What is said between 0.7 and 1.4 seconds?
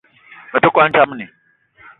kwal ndjamni